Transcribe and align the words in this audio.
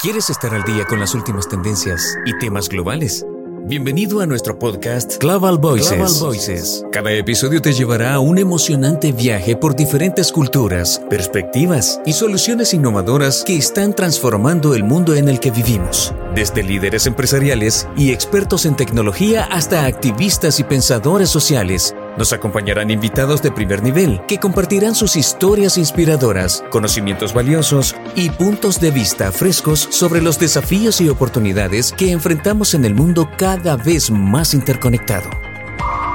¿Quieres 0.00 0.30
estar 0.30 0.54
al 0.54 0.64
día 0.64 0.84
con 0.84 0.98
las 0.98 1.14
últimas 1.14 1.48
tendencias 1.48 2.18
y 2.26 2.36
temas 2.38 2.68
globales? 2.68 3.24
Bienvenido 3.64 4.20
a 4.20 4.26
nuestro 4.26 4.58
podcast 4.58 5.22
Global 5.22 5.56
Voices. 5.58 6.18
Voices. 6.18 6.84
Cada 6.90 7.12
episodio 7.12 7.62
te 7.62 7.72
llevará 7.72 8.14
a 8.14 8.18
un 8.18 8.38
emocionante 8.38 9.12
viaje 9.12 9.54
por 9.54 9.76
diferentes 9.76 10.32
culturas, 10.32 11.00
perspectivas 11.08 12.00
y 12.04 12.12
soluciones 12.12 12.74
innovadoras 12.74 13.44
que 13.46 13.56
están 13.56 13.94
transformando 13.94 14.74
el 14.74 14.82
mundo 14.82 15.14
en 15.14 15.28
el 15.28 15.38
que 15.38 15.52
vivimos. 15.52 16.12
Desde 16.34 16.64
líderes 16.64 17.06
empresariales 17.06 17.86
y 17.96 18.10
expertos 18.10 18.66
en 18.66 18.74
tecnología 18.74 19.44
hasta 19.44 19.86
activistas 19.86 20.58
y 20.58 20.64
pensadores 20.64 21.30
sociales, 21.30 21.94
nos 22.16 22.32
acompañarán 22.32 22.90
invitados 22.90 23.42
de 23.42 23.50
primer 23.50 23.82
nivel 23.82 24.20
que 24.26 24.38
compartirán 24.38 24.94
sus 24.94 25.16
historias 25.16 25.78
inspiradoras, 25.78 26.64
conocimientos 26.70 27.32
valiosos 27.32 27.94
y 28.14 28.30
puntos 28.30 28.80
de 28.80 28.90
vista 28.90 29.32
frescos 29.32 29.88
sobre 29.90 30.22
los 30.22 30.38
desafíos 30.38 31.00
y 31.00 31.08
oportunidades 31.08 31.92
que 31.92 32.10
enfrentamos 32.10 32.74
en 32.74 32.84
el 32.84 32.94
mundo 32.94 33.28
cada 33.36 33.76
vez 33.76 34.10
más 34.10 34.54
interconectado. 34.54 35.30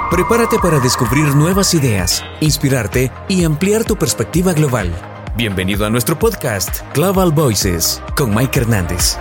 Prepárate 0.09 0.57
para 0.59 0.79
descubrir 0.79 1.35
nuevas 1.35 1.73
ideas, 1.73 2.23
inspirarte 2.39 3.11
y 3.27 3.43
ampliar 3.43 3.83
tu 3.83 3.97
perspectiva 3.97 4.53
global. 4.53 4.93
Bienvenido 5.35 5.85
a 5.85 5.89
nuestro 5.89 6.17
podcast 6.17 6.81
Global 6.95 7.31
Voices 7.31 8.01
con 8.15 8.33
Mike 8.33 8.61
Hernández. 8.61 9.17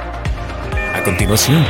A 0.94 1.02
continuación, 1.04 1.62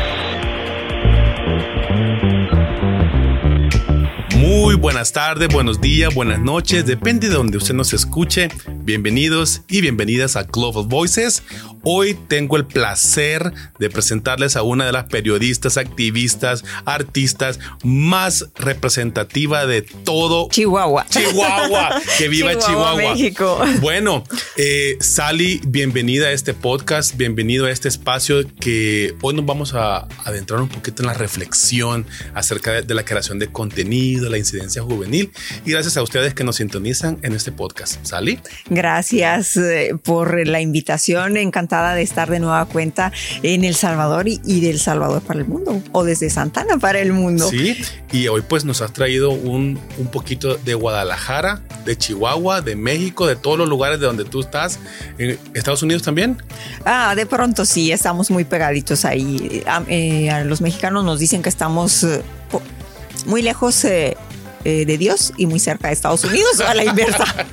Muy 4.77 4.83
buenas 4.83 5.13
tardes, 5.13 5.49
buenos 5.49 5.81
días, 5.81 6.15
buenas 6.15 6.39
noches, 6.39 6.85
depende 6.85 7.31
de 7.31 7.35
donde 7.35 7.57
usted 7.57 7.73
nos 7.73 7.95
escuche. 7.95 8.51
Bienvenidos 8.83 9.63
y 9.69 9.81
bienvenidas 9.81 10.37
a 10.37 10.43
Global 10.43 10.85
Voices. 10.87 11.43
Hoy 11.83 12.15
tengo 12.29 12.57
el 12.57 12.67
placer 12.67 13.53
de 13.79 13.89
presentarles 13.89 14.55
a 14.55 14.63
una 14.63 14.85
de 14.85 14.93
las 14.93 15.05
periodistas, 15.05 15.79
activistas, 15.79 16.63
artistas 16.85 17.59
más 17.85 18.51
representativa 18.57 19.67
de 19.67 19.83
todo 19.83 20.49
Chihuahua. 20.51 21.07
Chihuahua. 21.09 22.03
Que 22.19 22.29
viva 22.29 22.59
Chihuahua. 22.59 22.93
Chihuahua. 22.93 23.15
México. 23.15 23.59
Bueno, 23.81 24.25
eh, 24.57 24.99
Sally, 25.01 25.61
bienvenida 25.67 26.27
a 26.27 26.33
este 26.33 26.53
podcast, 26.53 27.17
bienvenido 27.17 27.65
a 27.65 27.71
este 27.71 27.89
espacio 27.89 28.45
que 28.61 29.15
hoy 29.23 29.35
nos 29.35 29.47
vamos 29.47 29.73
a 29.75 30.09
adentrar 30.25 30.61
un 30.61 30.69
poquito 30.69 31.03
en 31.03 31.07
la 31.07 31.15
reflexión 31.15 32.05
acerca 32.35 32.73
de, 32.73 32.83
de 32.83 32.95
la 32.95 33.05
creación 33.05 33.39
de 33.39 33.51
contenido, 33.51 34.29
la 34.29 34.39
incidencia 34.39 34.66
juvenil 34.75 35.33
y 35.65 35.71
gracias 35.71 35.97
a 35.97 36.03
ustedes 36.03 36.35
que 36.35 36.45
nos 36.45 36.57
sintonizan 36.57 37.19
en 37.23 37.33
este 37.33 37.53
podcast. 37.53 38.05
Sally. 38.05 38.41
Gracias 38.69 39.57
eh, 39.57 39.95
por 40.03 40.47
la 40.47 40.61
invitación. 40.61 41.37
Encantada 41.37 41.95
de 41.95 42.03
estar 42.03 42.31
de 42.31 42.41
nueva 42.41 42.65
cuenta 42.67 43.13
en 43.43 43.65
El 43.65 43.75
Salvador 43.75 44.29
y, 44.29 44.41
y 44.45 44.61
del 44.61 44.79
Salvador 44.79 45.23
para 45.23 45.41
el 45.41 45.47
mundo 45.47 45.83
o 45.93 46.05
desde 46.05 46.31
Santana 46.31 46.79
para 46.79 47.01
el 47.01 47.13
mundo. 47.13 47.49
Sí, 47.49 47.77
y 48.13 48.29
hoy 48.29 48.43
pues 48.47 48.65
nos 48.65 48.83
has 48.83 48.93
traído 48.93 49.31
un, 49.31 49.79
un 49.99 50.07
poquito 50.11 50.57
de 50.57 50.75
Guadalajara, 50.75 51.63
de 51.85 51.97
Chihuahua, 51.97 52.61
de 52.61 52.77
México, 52.77 53.27
de 53.27 53.37
todos 53.37 53.59
los 53.59 53.69
lugares 53.69 54.01
de 54.01 54.07
donde 54.07 54.25
tú 54.25 54.41
estás. 54.41 54.79
¿En 55.19 55.39
Estados 55.55 55.83
Unidos 55.83 56.03
también? 56.03 56.37
Ah, 56.85 57.15
de 57.15 57.27
pronto 57.27 57.65
sí, 57.65 57.93
estamos 57.93 58.31
muy 58.31 58.45
pegaditos 58.45 59.05
ahí. 59.05 59.63
A, 59.67 59.83
eh, 59.89 60.31
a 60.31 60.45
los 60.45 60.61
mexicanos 60.61 61.05
nos 61.05 61.19
dicen 61.19 61.43
que 61.43 61.49
estamos 61.49 62.05
eh, 62.05 62.23
muy 63.27 63.43
lejos 63.43 63.85
eh, 63.85 64.17
eh, 64.67 64.85
de 64.85 64.99
Dios 64.99 65.33
y 65.37 65.47
muy 65.47 65.61
cerca 65.61 65.87
de 65.87 65.95
Estados 65.95 66.25
Unidos 66.25 66.59
o 66.59 66.67
a 66.67 66.75
la 66.75 66.85
inversa. 66.85 67.25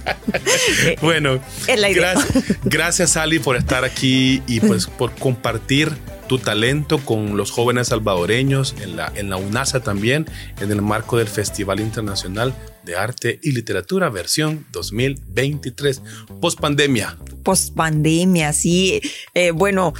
Eh, 0.85 0.95
Bueno, 1.01 1.39
Es 1.67 1.79
la 1.79 1.89
idea. 1.91 2.13
gracias, 2.13 2.43
gracias 2.63 3.09
Sally 3.11 3.37
por 3.37 3.55
estar 3.55 3.83
aquí 3.85 4.41
y 4.47 4.59
pues 4.61 4.87
por 4.87 5.13
compartir 5.13 5.91
tu 6.27 6.39
talento 6.39 6.97
con 6.99 7.37
los 7.37 7.51
jóvenes 7.51 7.89
salvadoreños 7.89 8.73
en 8.81 8.95
la, 8.95 9.11
en 9.15 9.29
la 9.29 9.37
UNASA 9.37 9.81
también, 9.81 10.25
en 10.59 10.71
el 10.71 10.81
marco 10.81 11.17
del 11.17 11.27
Festival 11.27 11.79
Internacional 11.79 12.55
de 12.83 12.95
Arte 12.95 13.39
y 13.43 13.51
Literatura 13.51 14.09
versión 14.09 14.65
2023, 14.71 16.01
post 16.41 16.59
pandemia. 16.59 17.17
post 17.43 17.75
pandemia, 17.75 18.53
sí. 18.53 19.01
Eh, 19.33 19.51
bueno, 19.51 19.93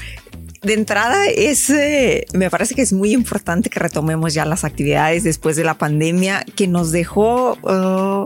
de 0.64 0.74
entrada 0.74 1.28
es, 1.28 1.70
eh, 1.70 2.26
me 2.34 2.50
parece 2.50 2.74
que 2.74 2.82
es 2.82 2.94
muy 2.94 3.12
importante 3.12 3.70
que 3.70 3.80
retomemos 3.80 4.34
ya 4.34 4.46
las 4.46 4.64
actividades 4.64 5.24
después 5.24 5.56
de 5.56 5.64
la 5.64 5.74
pandemia 5.76 6.46
que 6.56 6.68
nos 6.68 6.92
dejó 6.92 7.58
uh, 7.62 8.26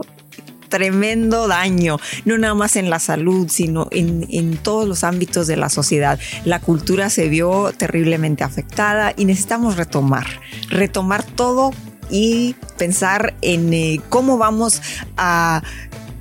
tremendo 0.68 1.48
daño, 1.48 1.98
no 2.24 2.38
nada 2.38 2.54
más 2.54 2.76
en 2.76 2.90
la 2.90 2.98
salud, 3.00 3.48
sino 3.48 3.88
en, 3.90 4.26
en 4.30 4.56
todos 4.56 4.86
los 4.86 5.02
ámbitos 5.02 5.46
de 5.46 5.56
la 5.56 5.68
sociedad. 5.68 6.18
La 6.44 6.60
cultura 6.60 7.10
se 7.10 7.28
vio 7.28 7.72
terriblemente 7.76 8.44
afectada 8.44 9.12
y 9.16 9.24
necesitamos 9.24 9.76
retomar, 9.76 10.26
retomar 10.68 11.24
todo 11.24 11.72
y 12.10 12.54
pensar 12.76 13.34
en 13.42 13.72
eh, 13.72 14.00
cómo 14.08 14.38
vamos 14.38 14.80
a 15.16 15.62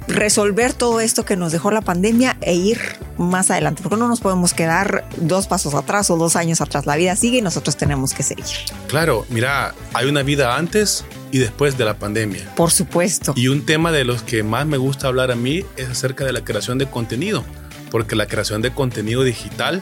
resolver 0.08 0.74
todo 0.74 1.00
esto 1.02 1.26
que 1.26 1.36
nos 1.36 1.52
dejó 1.52 1.72
la 1.72 1.82
pandemia 1.82 2.38
e 2.42 2.56
ir 2.56 2.80
más 3.18 3.52
adelante, 3.52 3.82
porque 3.84 3.98
no 3.98 4.08
nos 4.08 4.20
podemos 4.22 4.54
quedar 4.54 5.08
dos 5.18 5.48
pasos 5.48 5.74
atrás 5.74 6.10
o 6.10 6.18
dos 6.18 6.36
años 6.36 6.62
atrás. 6.62 6.86
La 6.86 6.96
vida 6.96 7.16
sigue 7.16 7.40
y 7.40 7.42
nosotros 7.42 7.76
tenemos 7.78 8.14
que 8.14 8.24
seguir. 8.24 8.46
Claro, 8.88 9.26
mira, 9.30 9.74
hay 9.94 10.08
una 10.08 10.24
vida 10.24 10.56
antes 10.56 11.04
y 11.32 11.40
después 11.40 11.78
de 11.78 11.86
la 11.86 11.96
pandemia. 11.98 12.54
Por 12.56 12.72
supuesto. 12.72 13.34
Y 13.36 13.50
un 13.50 13.66
tema 13.66 13.92
de 13.92 14.06
los 14.06 14.22
que 14.22 14.44
más 14.44 14.66
me 14.66 14.78
gusta 14.78 15.08
hablar 15.08 15.32
a 15.32 15.36
mí 15.36 15.64
es 15.76 15.90
acerca 15.90 16.24
de 16.26 16.32
la 16.32 16.44
creación 16.44 16.78
de 16.78 16.86
contenido, 16.88 17.44
porque 17.92 18.16
la 18.16 18.28
creación 18.28 18.62
de 18.62 18.72
contenido 18.72 19.24
digital 19.24 19.82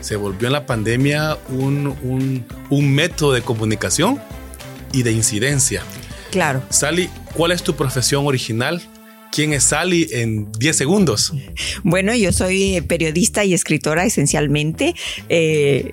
se 0.00 0.16
volvió 0.16 0.46
en 0.48 0.52
la 0.52 0.66
pandemia 0.66 1.36
un, 1.48 1.88
un- 2.02 2.46
un 2.70 2.94
método 2.94 3.32
de 3.32 3.42
comunicación 3.42 4.20
y 4.92 5.02
de 5.02 5.12
incidencia. 5.12 5.82
Claro. 6.30 6.62
Sally, 6.70 7.10
¿cuál 7.34 7.50
es 7.52 7.62
tu 7.62 7.74
profesión 7.74 8.26
original? 8.26 8.80
¿Quién 9.36 9.52
es 9.52 9.64
Sally 9.64 10.08
en 10.12 10.50
10 10.52 10.74
segundos? 10.74 11.34
Bueno, 11.84 12.14
yo 12.14 12.32
soy 12.32 12.80
periodista 12.80 13.44
y 13.44 13.52
escritora 13.52 14.06
esencialmente. 14.06 14.94
Eh, 15.28 15.92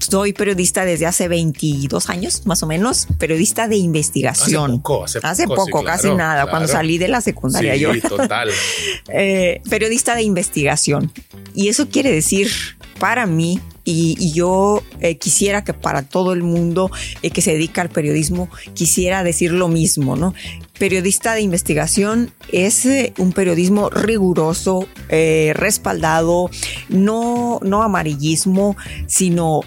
soy 0.00 0.32
periodista 0.32 0.84
desde 0.84 1.06
hace 1.06 1.28
22 1.28 2.10
años, 2.10 2.44
más 2.46 2.64
o 2.64 2.66
menos, 2.66 3.06
periodista 3.16 3.68
de 3.68 3.76
investigación. 3.76 4.72
Hace 4.72 4.78
poco, 4.78 5.04
hace 5.04 5.18
Hace 5.22 5.46
poco, 5.46 5.66
sí, 5.66 5.70
poco, 5.70 5.84
casi 5.84 6.02
claro, 6.02 6.16
nada, 6.16 6.50
cuando 6.50 6.66
salí 6.66 6.98
de 6.98 7.06
la 7.06 7.20
secundaria 7.20 7.74
Sí, 7.74 7.78
yo. 7.78 7.92
total. 8.00 8.50
Eh, 9.08 9.60
periodista 9.70 10.16
de 10.16 10.22
investigación. 10.22 11.12
Y 11.54 11.68
eso 11.68 11.88
quiere 11.88 12.10
decir 12.10 12.50
para 12.98 13.26
mí, 13.26 13.60
y, 13.84 14.16
y 14.18 14.32
yo 14.32 14.82
eh, 15.00 15.16
quisiera 15.18 15.62
que 15.62 15.74
para 15.74 16.02
todo 16.02 16.32
el 16.32 16.42
mundo 16.42 16.90
eh, 17.22 17.30
que 17.30 17.42
se 17.42 17.52
dedica 17.52 17.82
al 17.82 17.90
periodismo 17.90 18.48
quisiera 18.72 19.22
decir 19.22 19.52
lo 19.52 19.68
mismo, 19.68 20.16
¿no? 20.16 20.34
Periodista 20.78 21.34
de 21.34 21.40
investigación 21.40 22.32
es 22.50 22.84
eh, 22.84 23.12
un 23.18 23.32
periodismo 23.32 23.90
riguroso, 23.90 24.88
eh, 25.08 25.52
respaldado, 25.54 26.50
no, 26.88 27.60
no 27.62 27.82
amarillismo, 27.82 28.76
sino 29.06 29.60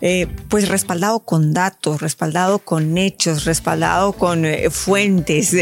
eh, 0.00 0.28
pues 0.48 0.68
respaldado 0.68 1.20
con 1.20 1.52
datos, 1.52 2.00
respaldado 2.00 2.60
con 2.60 2.96
hechos, 2.96 3.44
respaldado 3.44 4.12
con 4.12 4.44
eh, 4.44 4.70
fuentes, 4.70 5.52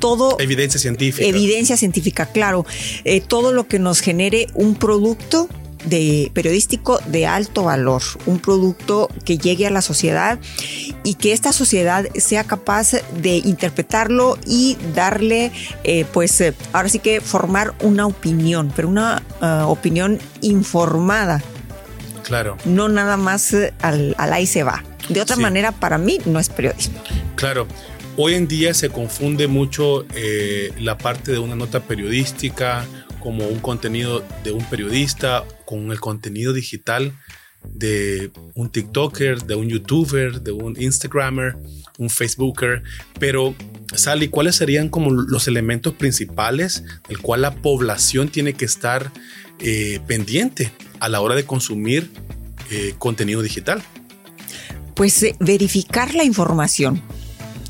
todo 0.00 0.36
Evidencia 0.40 0.80
científica. 0.80 1.26
evidencia 1.26 1.76
científica, 1.76 2.26
claro, 2.26 2.64
todo 3.28 3.52
lo 3.52 3.68
que 3.68 3.78
nos 3.78 4.00
genere 4.00 4.46
un 4.54 4.74
producto 4.74 5.48
de 5.84 6.30
periodístico 6.34 7.00
de 7.06 7.26
alto 7.26 7.64
valor, 7.64 8.02
un 8.26 8.38
producto 8.38 9.08
que 9.24 9.38
llegue 9.38 9.66
a 9.66 9.70
la 9.70 9.82
sociedad 9.82 10.38
y 11.04 11.14
que 11.14 11.32
esta 11.32 11.52
sociedad 11.52 12.06
sea 12.16 12.44
capaz 12.44 12.92
de 13.20 13.36
interpretarlo 13.36 14.38
y 14.46 14.76
darle, 14.94 15.52
eh, 15.84 16.04
pues 16.12 16.40
eh, 16.40 16.54
ahora 16.72 16.88
sí 16.88 16.98
que 16.98 17.20
formar 17.20 17.74
una 17.80 18.06
opinión, 18.06 18.72
pero 18.74 18.88
una 18.88 19.22
ah, 19.40 19.66
opinión 19.68 20.18
informada, 20.40 21.42
Claro. 22.24 22.56
no 22.64 22.88
nada 22.88 23.16
más 23.16 23.52
eh, 23.54 23.72
al, 23.80 24.14
al 24.18 24.32
ahí 24.32 24.46
se 24.46 24.62
va. 24.62 24.84
De 25.08 25.20
otra 25.22 25.36
Sí. 25.36 25.42
manera, 25.42 25.72
para 25.72 25.96
mí 25.96 26.18
no 26.26 26.38
es 26.38 26.48
periodismo. 26.50 26.98
Claro, 27.36 27.66
hoy 28.16 28.34
en 28.34 28.46
día 28.48 28.74
se 28.74 28.90
confunde 28.90 29.46
mucho 29.48 30.04
eh, 30.14 30.72
la 30.78 30.98
parte 30.98 31.32
de 31.32 31.38
una 31.38 31.54
nota 31.54 31.80
periodística 31.80 32.84
como 33.28 33.46
un 33.46 33.58
contenido 33.58 34.24
de 34.42 34.52
un 34.52 34.64
periodista 34.64 35.44
con 35.66 35.92
el 35.92 36.00
contenido 36.00 36.54
digital 36.54 37.12
de 37.62 38.30
un 38.54 38.70
TikToker, 38.70 39.42
de 39.42 39.54
un 39.54 39.68
YouTuber, 39.68 40.40
de 40.40 40.52
un 40.52 40.80
Instagrammer, 40.80 41.58
un 41.98 42.08
Facebooker. 42.08 42.82
Pero, 43.20 43.54
Sally, 43.94 44.28
¿cuáles 44.28 44.56
serían 44.56 44.88
como 44.88 45.10
los 45.10 45.46
elementos 45.46 45.92
principales 45.92 46.84
del 47.06 47.18
cual 47.18 47.42
la 47.42 47.54
población 47.54 48.30
tiene 48.30 48.54
que 48.54 48.64
estar 48.64 49.12
eh, 49.60 50.00
pendiente 50.06 50.72
a 50.98 51.10
la 51.10 51.20
hora 51.20 51.34
de 51.34 51.44
consumir 51.44 52.10
eh, 52.70 52.94
contenido 52.96 53.42
digital? 53.42 53.82
Pues 54.94 55.22
eh, 55.22 55.36
verificar 55.38 56.14
la 56.14 56.24
información, 56.24 57.02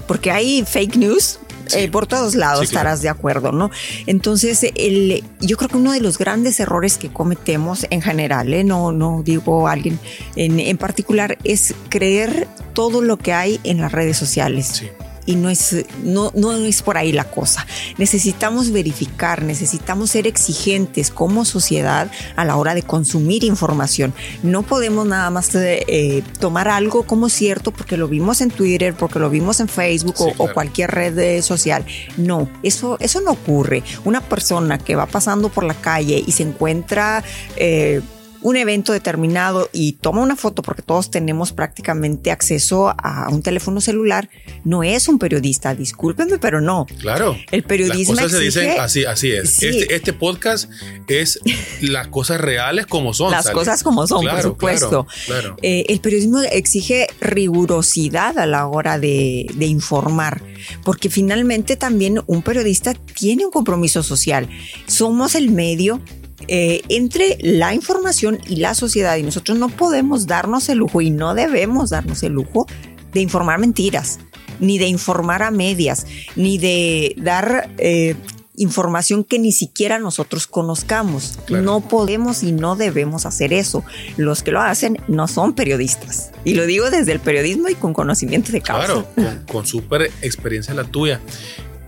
porque 0.06 0.30
hay 0.30 0.64
fake 0.64 0.94
news, 0.98 1.40
Eh, 1.74 1.88
por 1.90 2.06
todos 2.06 2.34
lados 2.34 2.64
estarás 2.64 3.02
de 3.02 3.08
acuerdo, 3.08 3.52
¿no? 3.52 3.70
Entonces, 4.06 4.66
el, 4.74 5.24
yo 5.40 5.56
creo 5.56 5.68
que 5.68 5.76
uno 5.76 5.92
de 5.92 6.00
los 6.00 6.18
grandes 6.18 6.60
errores 6.60 6.98
que 6.98 7.12
cometemos 7.12 7.86
en 7.90 8.02
general, 8.02 8.52
¿eh? 8.52 8.64
no, 8.64 8.92
no 8.92 9.22
digo 9.24 9.68
alguien 9.68 9.98
en, 10.36 10.60
en 10.60 10.78
particular, 10.78 11.38
es 11.44 11.74
creer 11.88 12.48
todo 12.74 13.02
lo 13.02 13.18
que 13.18 13.32
hay 13.32 13.60
en 13.64 13.80
las 13.80 13.92
redes 13.92 14.16
sociales. 14.16 14.66
Sí 14.66 14.88
y 15.28 15.36
no 15.36 15.50
es, 15.50 15.84
no, 16.02 16.32
no 16.34 16.52
es 16.52 16.80
por 16.80 16.96
ahí 16.96 17.12
la 17.12 17.24
cosa. 17.24 17.66
Necesitamos 17.98 18.72
verificar, 18.72 19.42
necesitamos 19.42 20.12
ser 20.12 20.26
exigentes 20.26 21.10
como 21.10 21.44
sociedad 21.44 22.10
a 22.34 22.46
la 22.46 22.56
hora 22.56 22.74
de 22.74 22.82
consumir 22.82 23.44
información. 23.44 24.14
No 24.42 24.62
podemos 24.62 25.06
nada 25.06 25.28
más 25.28 25.54
eh, 25.54 26.22
tomar 26.40 26.68
algo 26.68 27.02
como 27.02 27.28
cierto 27.28 27.72
porque 27.72 27.98
lo 27.98 28.08
vimos 28.08 28.40
en 28.40 28.50
Twitter, 28.50 28.94
porque 28.94 29.18
lo 29.18 29.28
vimos 29.28 29.60
en 29.60 29.68
Facebook 29.68 30.14
o, 30.38 30.50
cualquier 30.54 30.92
red 30.92 31.42
social. 31.42 31.84
No, 32.16 32.48
eso, 32.62 32.96
eso 32.98 33.20
no 33.20 33.32
ocurre. 33.32 33.82
Una 34.06 34.22
persona 34.22 34.78
que 34.78 34.96
va 34.96 35.04
pasando 35.04 35.50
por 35.50 35.64
la 35.64 35.74
calle 35.74 36.24
y 36.26 36.32
se 36.32 36.44
encuentra... 36.44 37.22
Eh, 37.56 38.00
un 38.42 38.56
evento 38.56 38.92
determinado 38.92 39.68
y 39.72 39.92
toma 39.94 40.22
una 40.22 40.36
foto 40.36 40.62
porque 40.62 40.82
todos 40.82 41.10
tenemos 41.10 41.52
prácticamente 41.52 42.30
acceso 42.30 42.94
a 42.96 43.28
un 43.30 43.42
teléfono 43.42 43.80
celular, 43.80 44.28
no 44.64 44.82
es 44.82 45.08
un 45.08 45.18
periodista, 45.18 45.74
discúlpenme, 45.74 46.38
pero 46.38 46.60
no. 46.60 46.86
Claro. 47.00 47.36
El 47.50 47.62
periodismo 47.64 48.14
las 48.14 48.24
cosas 48.24 48.38
se 48.38 48.44
dicen 48.44 48.80
así, 48.80 49.04
así 49.04 49.30
es. 49.30 49.62
Este, 49.62 49.94
este, 49.94 50.12
podcast 50.12 50.70
es 51.08 51.40
las 51.80 52.08
cosas 52.08 52.40
reales 52.40 52.86
como 52.86 53.14
son. 53.14 53.30
Las 53.30 53.50
cosas 53.50 53.82
como 53.82 54.06
son, 54.06 54.24
por 54.24 54.42
supuesto. 54.42 55.06
Claro, 55.26 55.56
eh, 55.62 55.86
el 55.88 56.00
periodismo 56.00 56.40
exige 56.40 57.06
rigurosidad 57.20 58.38
a 58.38 58.46
la 58.46 58.66
hora 58.66 58.98
de, 58.98 59.46
de 59.54 59.66
informar, 59.66 60.42
porque 60.84 61.10
finalmente 61.10 61.76
también 61.76 62.22
un 62.26 62.42
periodista 62.42 62.94
tiene 62.94 63.44
un 63.44 63.50
compromiso 63.50 64.02
social. 64.02 64.48
Somos 64.86 65.34
el 65.34 65.50
medio 65.50 66.00
eh, 66.48 66.80
entre 66.88 67.36
la 67.42 67.74
información 67.74 68.40
y 68.46 68.56
la 68.56 68.74
sociedad 68.74 69.16
y 69.18 69.22
nosotros 69.22 69.58
no 69.58 69.68
podemos 69.68 70.26
darnos 70.26 70.70
el 70.70 70.78
lujo 70.78 71.02
y 71.02 71.10
no 71.10 71.34
debemos 71.34 71.90
darnos 71.90 72.22
el 72.22 72.32
lujo 72.32 72.66
de 73.12 73.20
informar 73.20 73.58
mentiras, 73.58 74.18
ni 74.58 74.78
de 74.78 74.86
informar 74.86 75.42
a 75.42 75.50
medias, 75.50 76.06
ni 76.36 76.56
de 76.56 77.14
dar 77.18 77.70
eh, 77.76 78.16
información 78.56 79.24
que 79.24 79.38
ni 79.38 79.52
siquiera 79.52 79.98
nosotros 79.98 80.46
conozcamos. 80.46 81.38
No 81.50 81.80
podemos 81.86 82.42
y 82.42 82.52
no 82.52 82.76
debemos 82.76 83.26
hacer 83.26 83.52
eso. 83.52 83.84
Los 84.16 84.42
que 84.42 84.50
lo 84.50 84.62
hacen 84.62 84.98
no 85.06 85.28
son 85.28 85.54
periodistas. 85.54 86.30
Y 86.44 86.54
lo 86.54 86.64
digo 86.64 86.90
desde 86.90 87.12
el 87.12 87.20
periodismo 87.20 87.68
y 87.68 87.74
con 87.74 87.92
conocimiento 87.92 88.52
de 88.52 88.62
causa. 88.62 88.86
Claro, 88.86 89.06
con, 89.14 89.44
con 89.46 89.66
súper 89.66 90.10
experiencia 90.22 90.72
la 90.72 90.84
tuya. 90.84 91.20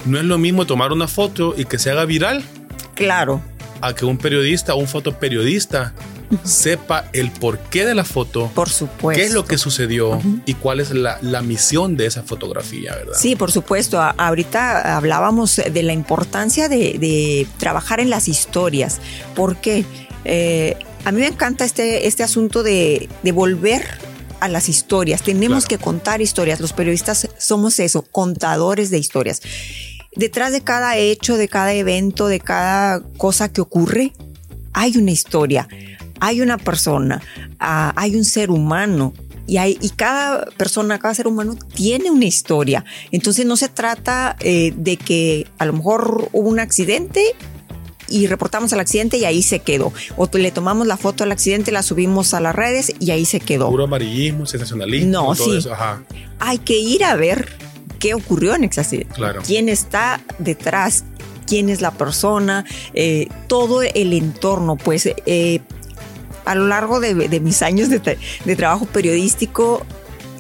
No 0.05 0.19
es 0.19 0.25
lo 0.25 0.37
mismo 0.37 0.67
tomar 0.67 0.93
una 0.93 1.09
foto 1.09 1.55
y 1.57 1.65
que 1.65 1.79
se 1.79 1.91
haga 1.91 2.05
viral. 2.05 2.45
Claro 2.95 3.43
a 3.81 3.95
que 3.95 4.05
un 4.05 4.19
periodista 4.19 4.75
o 4.75 4.79
un 4.79 4.89
fotoperiodista 4.89 5.95
sepa 6.45 7.07
el 7.13 7.31
porqué 7.31 7.85
de 7.85 7.95
la 7.95 8.05
foto, 8.05 8.51
por 8.55 8.69
supuesto, 8.69 9.21
qué 9.21 9.27
es 9.27 9.33
lo 9.33 9.45
que 9.45 9.59
sucedió 9.59 10.21
y 10.47 10.55
cuál 10.55 10.81
es 10.81 10.91
la, 10.93 11.19
misión 11.43 11.97
de 11.97 12.07
esa 12.07 12.23
fotografía, 12.23 12.95
¿verdad? 12.95 13.15
Sí, 13.19 13.35
por 13.35 13.51
supuesto. 13.51 14.01
ahorita 14.01 14.97
hablábamos 14.97 15.57
de 15.57 15.83
la 15.83 15.93
importancia 15.93 16.69
de, 16.69 17.47
trabajar 17.59 18.01
en 18.01 18.11
las 18.11 18.29
historias, 18.29 19.01
porque 19.35 19.85
eh, 20.25 20.77
a 21.05 21.13
mí 21.13 21.21
me 21.21 21.27
encanta 21.27 21.65
este, 21.65 22.07
este 22.07 22.23
asunto 22.23 22.63
de, 22.63 23.09
volver 23.33 23.85
a 24.39 24.49
las 24.49 24.69
historias. 24.69 25.23
Tenemos 25.23 25.67
que 25.67 25.79
contar 25.79 26.21
historias. 26.21 26.61
Los 26.61 26.73
periodistas 26.73 27.29
somos 27.39 27.79
eso, 27.79 28.03
contadores 28.03 28.91
de 28.91 28.99
historias 28.99 29.43
detrás 30.15 30.53
de 30.53 30.63
cada 30.63 30.97
hecho, 30.97 31.37
de 31.37 31.49
cada 31.49 31.73
evento, 31.73 32.29
de 32.29 32.41
cada 32.41 33.01
cosa 33.17 33.53
que 33.53 33.61
ocurre, 33.61 34.13
hay 34.73 34.97
una 34.97 35.11
historia, 35.11 35.69
hay 36.21 36.41
una 36.41 36.59
persona, 36.59 37.23
ah, 37.59 37.93
hay 37.97 38.17
un 38.17 38.25
ser 38.25 38.51
humano. 38.51 39.13
Y, 39.47 39.57
hay, 39.57 39.77
y 39.81 39.89
cada 39.91 40.45
persona, 40.57 41.01
cada 41.01 41.13
ser 41.13 41.27
humano 41.27 41.57
tiene 41.75 42.09
una 42.09 42.25
historia. 42.25 42.85
Entonces 43.11 43.47
no 43.47 43.57
se 43.57 43.69
trata 43.69 44.37
eh, 44.39 44.73
de 44.77 44.97
que 44.97 45.49
a 45.59 45.67
lo 45.67 45.73
mejor 45.73 46.29
hubo 46.33 46.49
un 46.49 46.61
accidente 46.61 47.35
y 48.09 48.29
reportamos 48.29 48.73
el 48.73 48.79
accidente 48.79 49.17
y 49.17 49.25
ahí 49.25 49.43
se 49.43 49.59
quedó. 49.59 49.93
O 50.17 50.29
le 50.33 50.53
tomamos 50.53 50.87
la 50.87 50.97
foto 50.97 51.25
del 51.25 51.33
accidente, 51.33 51.73
la 51.73 51.83
subimos 51.83 52.33
a 52.33 52.41
las 52.41 52.55
redes 52.55 52.93
y 53.01 53.11
ahí 53.11 53.25
se 53.25 53.41
quedó. 53.41 53.71
Puro 53.71 53.85
amarillismo, 53.85 54.47
sensacionalismo. 54.47 55.11
No, 55.11 55.35
sí. 55.35 55.59
Hay 56.39 56.59
que 56.59 56.79
ir 56.79 57.03
a 57.03 57.17
ver 57.17 57.49
qué 58.01 58.15
ocurrió 58.15 58.57
en 58.57 58.65
ese 58.65 58.81
accidente. 58.81 59.15
¿Quién 59.47 59.69
está 59.69 60.21
detrás? 60.39 61.05
¿Quién 61.47 61.69
es 61.69 61.81
la 61.81 61.93
persona? 61.93 62.65
Eh, 62.95 63.29
todo 63.47 63.83
el 63.83 64.13
entorno, 64.13 64.77
pues 64.77 65.07
eh, 65.07 65.61
a 66.45 66.55
lo 66.57 66.67
largo 66.67 66.99
de, 66.99 67.15
mis 67.41 67.63
años 67.63 67.89
de, 67.91 68.57
trabajo 68.57 68.87
periodístico, 68.87 69.87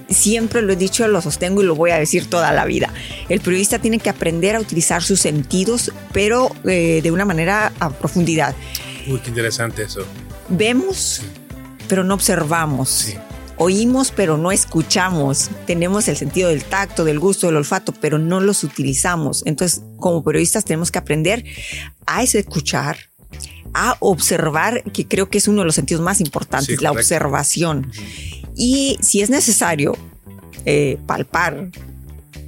siempre 0.08 0.62
lo 0.62 0.72
he 0.72 0.76
dicho, 0.76 1.06
lo 1.06 1.20
sostengo 1.20 1.62
y 1.62 1.66
lo 1.66 1.76
voy 1.76 1.90
a 1.90 1.98
decir 1.98 2.28
toda 2.28 2.50
la 2.52 2.64
vida. 2.64 2.92
El 3.28 3.40
periodista 3.40 3.78
tiene 3.78 3.98
que 3.98 4.10
aprender 4.10 4.56
a 4.56 4.60
utilizar 4.60 5.02
sus 5.02 5.20
sentidos, 5.20 5.92
pero 6.12 6.50
eh, 6.64 7.00
de 7.02 7.10
una 7.12 7.24
manera 7.24 7.72
a 7.78 7.90
profundidad. 7.90 8.54
Uy, 9.06 9.20
qué 9.20 9.28
interesante 9.28 9.82
eso. 9.82 10.04
Vemos, 10.48 11.22
pero 11.88 12.02
no 12.02 12.14
observamos. 12.14 12.88
Sí. 12.88 13.14
Oímos 13.62 14.10
pero 14.10 14.38
no 14.38 14.52
escuchamos. 14.52 15.50
Tenemos 15.66 16.08
el 16.08 16.16
sentido 16.16 16.48
del 16.48 16.64
tacto, 16.64 17.04
del 17.04 17.18
gusto, 17.18 17.46
del 17.46 17.56
olfato, 17.56 17.92
pero 17.92 18.18
no 18.18 18.40
los 18.40 18.64
utilizamos. 18.64 19.42
Entonces, 19.44 19.82
como 19.98 20.24
periodistas 20.24 20.64
tenemos 20.64 20.90
que 20.90 20.98
aprender 20.98 21.44
a 22.06 22.22
escuchar, 22.22 22.96
a 23.74 23.98
observar, 24.00 24.82
que 24.94 25.06
creo 25.06 25.28
que 25.28 25.36
es 25.36 25.46
uno 25.46 25.60
de 25.60 25.66
los 25.66 25.74
sentidos 25.74 26.02
más 26.02 26.22
importantes, 26.22 26.80
la 26.80 26.90
observación. 26.90 27.92
Y 28.56 28.96
si 29.02 29.20
es 29.20 29.28
necesario, 29.28 29.94
eh, 30.64 30.96
palpar, 31.06 31.68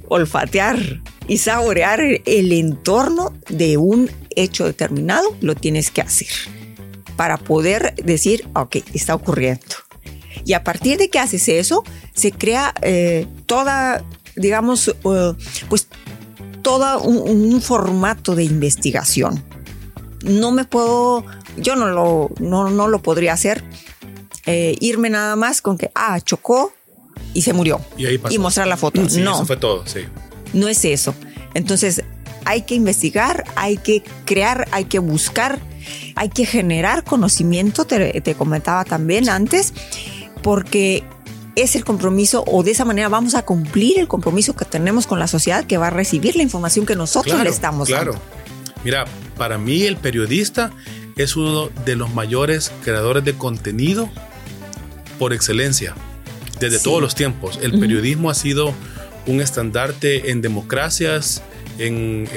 olfatear 0.07 0.99
y 1.27 1.37
saborear 1.37 2.01
el 2.01 2.51
entorno 2.53 3.37
de 3.49 3.77
un 3.77 4.09
hecho 4.35 4.65
determinado, 4.65 5.37
lo 5.41 5.53
tienes 5.53 5.91
que 5.91 6.01
hacer 6.01 6.27
para 7.15 7.37
poder 7.37 7.93
decir, 8.03 8.47
ok, 8.55 8.77
está 8.95 9.13
ocurriendo. 9.13 9.61
Y 10.45 10.53
a 10.53 10.63
partir 10.63 10.97
de 10.97 11.09
que 11.09 11.19
haces 11.19 11.47
eso, 11.47 11.83
se 12.13 12.31
crea 12.31 12.73
eh, 12.81 13.27
toda, 13.45 14.03
digamos, 14.35 14.89
eh, 14.89 15.33
pues 15.69 15.87
todo 16.61 17.01
un, 17.01 17.61
formato 17.61 18.35
de 18.35 18.43
investigación. 18.43 19.43
No 20.23 20.51
me 20.51 20.65
puedo, 20.65 21.25
yo 21.57 21.75
no 21.75 21.87
lo, 21.87 22.31
no, 22.39 22.87
lo 22.87 23.01
podría 23.01 23.33
hacer, 23.33 23.63
eh, 24.45 24.75
irme 24.79 25.09
nada 25.09 25.35
más 25.35 25.61
con 25.61 25.77
que, 25.77 25.91
ah, 25.93 26.19
chocó 26.21 26.73
y 27.33 27.41
se 27.41 27.53
murió. 27.53 27.81
Y, 27.97 28.37
mostrar 28.37 28.67
la 28.67 28.77
foto. 28.77 29.01
no. 29.01 29.07
Eso 29.07 29.45
fue 29.45 29.57
todo, 29.57 29.85
sí. 29.85 29.99
No 30.53 30.67
es 30.67 30.85
eso. 30.85 31.13
Entonces, 31.53 32.03
hay 32.45 32.63
que 32.63 32.75
investigar, 32.75 33.43
hay 33.55 33.77
que 33.77 34.03
crear, 34.25 34.67
hay 34.71 34.85
que 34.85 34.99
buscar, 34.99 35.59
hay 36.15 36.29
que 36.29 36.45
generar 36.45 37.03
conocimiento, 37.03 37.85
te, 37.85 38.21
te 38.21 38.35
comentaba 38.35 38.85
también 38.85 39.29
antes, 39.29 39.73
porque 40.43 41.03
es 41.55 41.75
el 41.75 41.83
compromiso 41.83 42.43
o 42.45 42.63
de 42.63 42.71
esa 42.71 42.85
manera 42.85 43.09
vamos 43.09 43.35
a 43.35 43.43
cumplir 43.43 43.99
el 43.99 44.07
compromiso 44.07 44.55
que 44.55 44.65
tenemos 44.65 45.07
con 45.07 45.19
la 45.19 45.27
sociedad 45.27 45.65
que 45.65 45.77
va 45.77 45.87
a 45.87 45.89
recibir 45.89 46.35
la 46.35 46.43
información 46.43 46.85
que 46.85 46.95
nosotros 46.95 47.41
le 47.41 47.49
estamos 47.49 47.89
dando. 47.89 48.11
Claro. 48.11 48.25
Mira, 48.83 49.05
para 49.37 49.57
mí 49.57 49.83
el 49.83 49.97
periodista 49.97 50.71
es 51.15 51.35
uno 51.35 51.69
de 51.85 51.95
los 51.95 52.13
mayores 52.13 52.71
creadores 52.83 53.23
de 53.23 53.33
contenido 53.33 54.09
por 55.19 55.31
excelencia, 55.33 55.95
desde 56.59 56.79
todos 56.79 57.01
los 57.01 57.15
tiempos. 57.15 57.59
El 57.61 57.79
periodismo 57.79 58.29
ha 58.29 58.33
sido 58.33 58.73
un 59.25 59.39
estandarte 59.39 60.31
en 60.31 60.41
democracias, 60.41 61.43
en, 61.77 62.27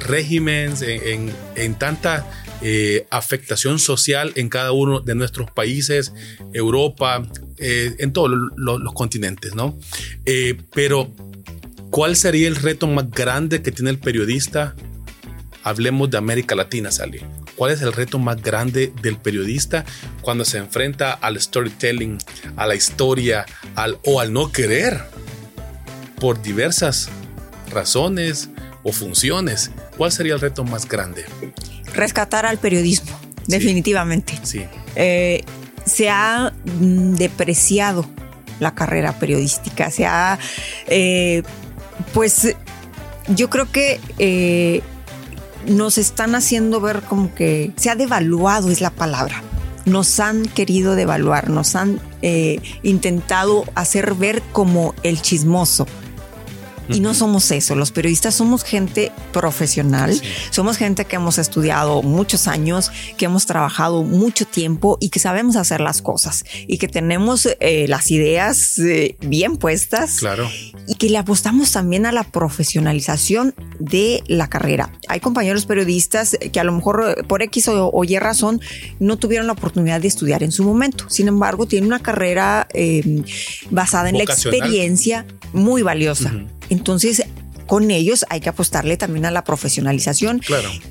regímenes, 0.00 0.82
en 0.82 1.74
tanta 1.76 2.26
eh, 2.66 3.06
afectación 3.10 3.78
social 3.78 4.32
en 4.36 4.48
cada 4.48 4.72
uno 4.72 5.00
de 5.00 5.14
nuestros 5.14 5.50
países, 5.50 6.14
Europa, 6.54 7.22
eh, 7.66 7.96
en 7.98 8.12
todos 8.12 8.30
los, 8.56 8.92
continentes, 8.92 9.54
¿no? 9.54 9.78
Eh, 10.26 10.60
pero, 10.74 11.10
¿cuál 11.90 12.14
sería 12.14 12.46
el 12.46 12.56
reto 12.56 12.86
más 12.86 13.10
grande 13.10 13.62
que 13.62 13.72
tiene 13.72 13.90
el 13.90 13.98
periodista? 13.98 14.74
Hablemos 15.62 16.10
de 16.10 16.18
América 16.18 16.54
Latina, 16.54 16.90
Sally. 16.90 17.22
¿Cuál 17.56 17.72
es 17.72 17.80
el 17.80 17.94
reto 17.94 18.18
más 18.18 18.42
grande 18.42 18.92
del 19.00 19.16
periodista 19.16 19.86
cuando 20.20 20.44
se 20.44 20.58
enfrenta 20.58 21.12
al 21.12 21.40
storytelling, 21.40 22.18
a 22.56 22.66
la 22.66 22.74
historia, 22.74 23.46
al, 23.76 23.98
o 24.04 24.20
al 24.20 24.32
no 24.32 24.52
querer? 24.52 25.00
Por 26.20 26.42
diversas 26.42 27.08
razones 27.70 28.50
o 28.82 28.92
funciones. 28.92 29.70
¿Cuál 29.96 30.12
sería 30.12 30.34
el 30.34 30.40
reto 30.40 30.64
más 30.64 30.86
grande? 30.86 31.24
rescatar 31.94 32.44
al 32.44 32.58
periodismo, 32.58 33.18
definitivamente. 33.46 34.38
Sí. 34.42 34.66
Eh, 34.96 35.44
se 35.84 36.10
ha 36.10 36.52
mm, 36.64 37.14
depreciado 37.14 38.06
la 38.60 38.74
carrera 38.74 39.12
periodística, 39.18 39.90
se 39.90 40.06
ha, 40.06 40.38
eh, 40.86 41.42
pues, 42.12 42.54
yo 43.28 43.50
creo 43.50 43.70
que 43.70 44.00
eh, 44.18 44.82
nos 45.66 45.98
están 45.98 46.34
haciendo 46.34 46.80
ver 46.80 47.02
como 47.02 47.34
que 47.34 47.72
se 47.76 47.90
ha 47.90 47.96
devaluado, 47.96 48.70
es 48.70 48.80
la 48.80 48.90
palabra. 48.90 49.42
Nos 49.86 50.18
han 50.18 50.46
querido 50.46 50.94
devaluar, 50.94 51.50
nos 51.50 51.76
han 51.76 52.00
eh, 52.22 52.60
intentado 52.82 53.64
hacer 53.74 54.14
ver 54.14 54.42
como 54.52 54.94
el 55.02 55.20
chismoso, 55.20 55.86
y 56.88 57.00
no 57.00 57.14
somos 57.14 57.50
eso, 57.50 57.74
los 57.74 57.92
periodistas 57.92 58.34
somos 58.34 58.64
gente 58.64 59.12
profesional, 59.32 60.18
somos 60.50 60.76
gente 60.76 61.04
que 61.04 61.16
hemos 61.16 61.38
estudiado 61.38 62.02
muchos 62.02 62.46
años, 62.48 62.90
que 63.16 63.24
hemos 63.24 63.46
trabajado 63.46 64.02
mucho 64.02 64.46
tiempo 64.46 64.98
y 65.00 65.08
que 65.08 65.18
sabemos 65.18 65.56
hacer 65.56 65.80
las 65.80 66.02
cosas 66.02 66.44
y 66.66 66.78
que 66.78 66.88
tenemos 66.88 67.48
eh, 67.60 67.86
las 67.88 68.10
ideas 68.10 68.78
eh, 68.78 69.16
bien 69.20 69.56
puestas. 69.56 70.18
Claro. 70.18 70.48
Y 70.86 70.96
que 70.96 71.08
le 71.08 71.16
apostamos 71.16 71.72
también 71.72 72.04
a 72.04 72.12
la 72.12 72.24
profesionalización 72.24 73.54
de 73.78 74.22
la 74.26 74.48
carrera. 74.48 74.92
Hay 75.08 75.20
compañeros 75.20 75.64
periodistas 75.64 76.36
que 76.52 76.60
a 76.60 76.64
lo 76.64 76.72
mejor 76.72 77.16
eh, 77.18 77.22
por 77.22 77.42
X 77.42 77.68
o, 77.68 78.04
Y 78.04 78.18
razón 78.18 78.60
no 79.00 79.16
tuvieron 79.16 79.46
la 79.46 79.54
oportunidad 79.54 80.00
de 80.00 80.08
estudiar 80.08 80.42
en 80.42 80.52
su 80.52 80.64
momento. 80.64 81.08
Sin 81.08 81.28
embargo, 81.28 81.66
tienen 81.66 81.86
una 81.86 82.00
carrera 82.00 82.68
basada 83.70 84.08
en 84.10 84.18
la 84.18 84.24
experiencia 84.24 85.26
muy 85.54 85.82
valiosa. 85.82 86.32
Entonces, 86.68 87.24
con 87.66 87.90
ellos 87.90 88.26
hay 88.28 88.40
que 88.40 88.50
apostarle 88.50 88.96
también 88.96 89.24
a 89.24 89.30
la 89.30 89.44
profesionalización 89.44 90.42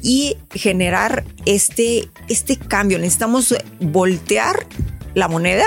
y 0.01 0.37
generar 0.51 1.23
este, 1.45 2.09
este 2.29 2.57
cambio. 2.57 2.97
Necesitamos 2.97 3.55
voltear 3.79 4.65
la 5.13 5.27
moneda 5.27 5.65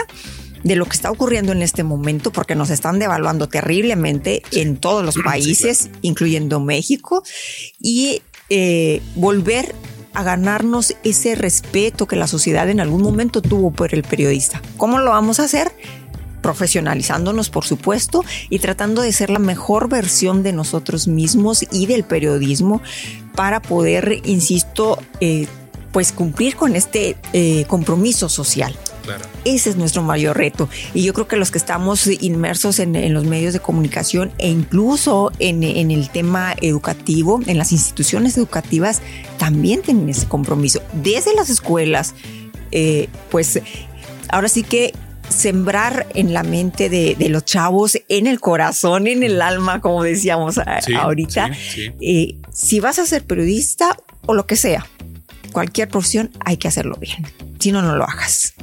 de 0.64 0.74
lo 0.74 0.84
que 0.86 0.96
está 0.96 1.12
ocurriendo 1.12 1.52
en 1.52 1.62
este 1.62 1.84
momento, 1.84 2.32
porque 2.32 2.56
nos 2.56 2.70
están 2.70 2.98
devaluando 2.98 3.48
terriblemente 3.48 4.42
en 4.50 4.76
todos 4.78 5.04
los 5.04 5.16
países, 5.16 5.90
incluyendo 6.02 6.58
México, 6.58 7.22
y 7.80 8.22
eh, 8.50 9.00
volver 9.14 9.74
a 10.12 10.22
ganarnos 10.22 10.96
ese 11.04 11.34
respeto 11.34 12.06
que 12.06 12.16
la 12.16 12.26
sociedad 12.26 12.68
en 12.70 12.80
algún 12.80 13.02
momento 13.02 13.42
tuvo 13.42 13.70
por 13.70 13.94
el 13.94 14.02
periodista. 14.02 14.62
¿Cómo 14.76 14.98
lo 14.98 15.10
vamos 15.10 15.38
a 15.40 15.44
hacer? 15.44 15.70
Profesionalizándonos, 16.46 17.50
por 17.50 17.64
supuesto, 17.64 18.24
y 18.50 18.60
tratando 18.60 19.02
de 19.02 19.12
ser 19.12 19.30
la 19.30 19.40
mejor 19.40 19.88
versión 19.88 20.44
de 20.44 20.52
nosotros 20.52 21.08
mismos 21.08 21.66
y 21.72 21.86
del 21.86 22.04
periodismo 22.04 22.82
para 23.34 23.60
poder, 23.60 24.20
insisto, 24.22 24.96
eh, 25.20 25.48
pues 25.90 26.12
cumplir 26.12 26.54
con 26.54 26.76
este 26.76 27.16
eh, 27.32 27.64
compromiso 27.66 28.28
social. 28.28 28.78
Claro. 29.02 29.24
Ese 29.44 29.70
es 29.70 29.76
nuestro 29.76 30.02
mayor 30.02 30.36
reto. 30.36 30.68
Y 30.94 31.02
yo 31.02 31.12
creo 31.14 31.26
que 31.26 31.34
los 31.34 31.50
que 31.50 31.58
estamos 31.58 32.06
inmersos 32.06 32.78
en, 32.78 33.12
los 33.12 33.24
medios 33.24 33.52
de 33.52 33.58
comunicación 33.58 34.30
e 34.38 34.48
incluso 34.48 35.32
en, 35.40 35.64
el 35.64 36.10
tema 36.10 36.54
educativo, 36.60 37.40
en 37.46 37.58
las 37.58 37.72
instituciones 37.72 38.38
educativas, 38.38 39.02
también 39.36 39.82
tienen 39.82 40.08
ese 40.08 40.28
compromiso. 40.28 40.80
Desde 40.92 41.34
las 41.34 41.50
escuelas, 41.50 42.14
eh, 42.70 43.08
pues 43.32 43.60
ahora 44.28 44.48
sí 44.48 44.62
que 44.62 44.92
sembrar 45.28 46.06
en 46.14 46.32
la 46.32 46.42
mente 46.42 46.88
de, 46.88 47.16
los 47.28 47.44
chavos, 47.44 47.98
en 48.08 48.26
el 48.26 48.40
corazón, 48.40 49.06
en 49.06 49.22
el 49.22 49.42
alma, 49.42 49.80
como 49.80 50.02
decíamos 50.02 50.58
ahorita. 50.58 51.50
Eh, 52.00 52.36
si 52.52 52.80
vas 52.80 52.98
a 52.98 53.06
ser 53.06 53.24
periodista 53.24 53.96
o 54.26 54.34
lo 54.34 54.46
que 54.46 54.56
sea, 54.56 54.86
cualquier 55.52 55.88
profesión, 55.88 56.30
hay 56.40 56.56
que 56.56 56.68
hacerlo 56.68 56.96
bien. 56.96 57.26
Si 57.58 57.72
no, 57.72 57.82
no 57.82 57.96
lo 57.96 58.04
hagas. 58.04 58.54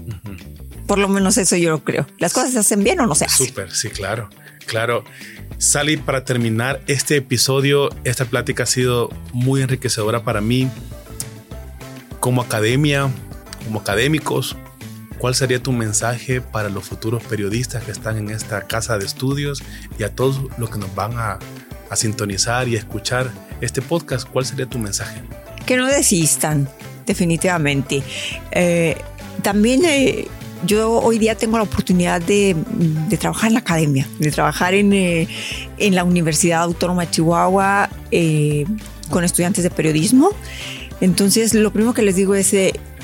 Por 0.87 0.99
lo 0.99 1.07
menos 1.07 1.37
eso 1.37 1.55
yo 1.55 1.71
lo 1.71 1.83
creo. 1.83 2.07
Las 2.19 2.33
cosas 2.33 2.51
se 2.51 2.59
hacen 2.59 2.83
bien 2.83 2.99
o 2.99 3.07
no 3.07 3.15
se 3.15 3.25
hacen. 3.25 3.47
Súper, 3.47 3.71
sí, 3.71 3.89
claro, 3.89 4.29
claro. 4.65 5.03
Sally, 5.57 5.97
para 5.97 6.25
terminar 6.25 6.81
este 6.87 7.15
episodio, 7.17 7.89
esta 8.03 8.25
plática 8.25 8.63
ha 8.63 8.65
sido 8.65 9.09
muy 9.31 9.61
enriquecedora 9.61 10.23
para 10.23 10.41
mí 10.41 10.69
como 12.19 12.41
academia, 12.41 13.09
como 13.65 13.79
académicos, 13.79 14.57
¿Cuál 15.17 15.35
sería 15.35 15.61
tu 15.61 15.71
mensaje 15.71 16.41
para 16.41 16.69
los 16.69 16.83
futuros 16.83 17.23
periodistas 17.23 17.83
que 17.83 17.91
están 17.91 18.17
en 18.17 18.29
esta 18.29 18.67
casa 18.67 18.97
de 18.97 19.05
estudios 19.05 19.63
y 19.97 20.03
a 20.03 20.09
todos 20.09 20.41
los 20.57 20.69
que 20.69 20.77
nos 20.77 20.93
van 20.95 21.13
a, 21.17 21.39
sintonizar 21.95 22.67
y 22.67 22.75
escuchar 22.75 23.31
este 23.61 23.81
podcast? 23.83 24.27
¿Cuál 24.27 24.45
sería 24.47 24.65
tu 24.65 24.79
mensaje? 24.79 25.21
Que 25.67 25.77
no 25.77 25.85
desistan, 25.85 26.67
definitivamente. 27.05 28.01
Eh, 28.51 28.97
también 29.43 29.85
eh, 29.85 30.27
yo 30.65 30.93
hoy 30.93 31.19
día 31.19 31.35
tengo 31.35 31.57
la 31.57 31.63
oportunidad 31.63 32.19
de, 32.19 32.55
trabajar 33.19 33.49
en 33.49 33.53
la 33.53 33.59
academia, 33.59 34.07
de 34.17 34.31
trabajar 34.31 34.73
en, 34.73 34.91
eh, 34.91 35.27
en 35.77 35.93
la 35.93 36.03
Universidad 36.03 36.63
Autónoma 36.63 37.05
de 37.05 37.11
Chihuahua 37.11 37.89
con 39.11 39.23
estudiantes 39.23 39.63
de 39.63 39.69
periodismo. 39.69 40.31
Entonces, 40.99 41.53
lo 41.53 41.71
primero 41.71 41.93
que 41.93 42.01
les 42.01 42.15
digo 42.15 42.33
es, 42.33 42.55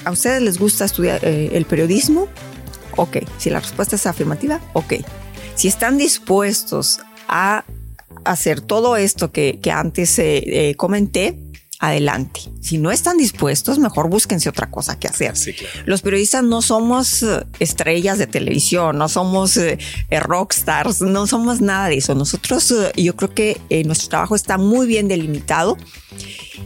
¿A 0.06 0.12
ustedes 0.12 0.41
les 0.41 0.58
gusta 0.58 0.86
estudiar 0.86 1.24
eh, 1.24 1.51
el 1.53 1.65
periodismo? 1.65 2.27
Ok. 2.96 3.18
Si 3.38 3.50
la 3.50 3.60
respuesta 3.60 3.96
es 3.96 4.06
afirmativa, 4.06 4.62
ok. 4.74 4.96
Si 5.56 5.68
están 5.68 5.98
dispuestos 5.98 7.00
a 7.27 7.65
hacer 8.25 8.62
todo 8.62 8.98
esto 8.98 9.32
que, 9.32 9.60
antes 9.72 10.18
eh, 10.20 10.44
eh, 10.46 10.75
comenté, 10.75 11.38
adelante. 11.82 12.41
Si 12.62 12.77
no 12.77 12.91
están 12.91 13.18
dispuestos, 13.18 13.79
mejor 13.79 14.10
búsquense 14.10 14.50
otra 14.50 14.70
cosa 14.70 15.00
que 15.00 15.08
hacer. 15.08 15.34
Los 15.86 16.01
periodistas 16.01 16.44
no 16.44 16.62
somos 16.62 17.25
estrellas 17.60 18.18
de 18.18 18.27
televisión, 18.27 18.98
no 18.98 19.08
somos 19.08 19.58
rockstars, 20.12 21.01
no 21.01 21.25
somos 21.25 21.62
nada 21.62 21.88
de 21.88 21.96
eso. 21.96 22.15
Nosotros, 22.15 22.74
yo 22.98 23.15
creo 23.15 23.34
que 23.34 23.62
nuestro 23.86 24.10
trabajo 24.10 24.36
está 24.36 24.58
muy 24.58 24.88
bien 24.88 25.08
delimitado 25.08 25.77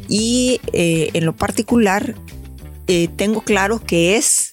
y 0.09 0.59
en 0.73 1.25
lo 1.25 1.35
particular 1.35 2.15
eh, 2.87 3.07
tengo 3.15 3.41
claro 3.41 3.83
que 3.83 4.17
es 4.17 4.51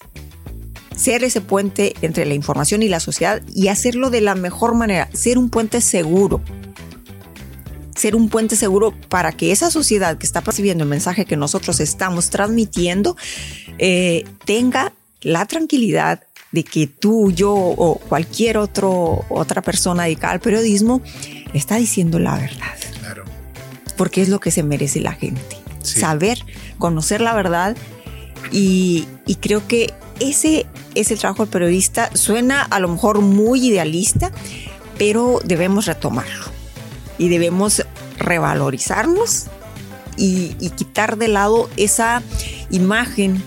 ser 0.95 1.23
ese 1.23 1.41
puente 1.41 1.95
entre 2.01 2.25
la 2.25 2.33
información 2.33 2.83
y 2.83 2.89
la 2.89 2.99
sociedad 2.99 3.41
y 3.53 3.69
hacerlo 3.69 4.09
de 4.09 4.21
la 4.21 4.35
mejor 4.35 4.75
manera, 4.75 5.09
ser 5.13 5.37
un 5.37 5.49
puente 5.49 5.81
seguro. 5.81 6.41
Ser 7.95 8.15
un 8.15 8.29
puente 8.29 8.55
seguro 8.55 8.93
para 9.09 9.31
que 9.31 9.51
esa 9.51 9.69
sociedad 9.69 10.17
que 10.17 10.25
está 10.25 10.41
percibiendo 10.41 10.83
el 10.83 10.89
mensaje 10.89 11.25
que 11.25 11.37
nosotros 11.37 11.79
estamos 11.79 12.29
transmitiendo 12.29 13.15
eh, 13.77 14.25
tenga 14.45 14.93
la 15.21 15.45
tranquilidad 15.45 16.23
de 16.51 16.63
que 16.63 16.87
tú, 16.87 17.31
yo 17.31 17.53
o 17.53 17.99
cualquier 17.99 18.57
otro, 18.57 19.25
otra 19.29 19.61
persona 19.61 20.03
dedicada 20.03 20.33
al 20.33 20.39
periodismo 20.39 21.01
está 21.53 21.77
diciendo 21.77 22.19
la 22.19 22.37
verdad. 22.37 22.75
Claro. 22.99 23.23
Porque 23.97 24.21
es 24.21 24.29
lo 24.29 24.39
que 24.39 24.51
se 24.51 24.63
merece 24.63 24.99
la 24.99 25.13
gente. 25.13 25.57
Saber, 25.81 26.43
conocer 26.77 27.21
la 27.21 27.33
verdad 27.33 27.75
y, 28.51 29.07
creo 29.39 29.67
que 29.67 29.93
ese 30.19 30.65
es 30.95 31.11
el 31.11 31.19
trabajo 31.19 31.43
del 31.43 31.51
periodista. 31.51 32.09
Suena 32.15 32.61
a 32.63 32.79
lo 32.79 32.87
mejor 32.87 33.21
muy 33.21 33.67
idealista, 33.67 34.31
pero 34.97 35.39
debemos 35.43 35.85
retomarlo 35.85 36.45
y 37.17 37.29
debemos 37.29 37.85
revalorizarnos 38.17 39.47
y, 40.17 40.53
quitar 40.75 41.17
de 41.17 41.27
lado 41.27 41.69
esa 41.77 42.21
imagen 42.69 43.43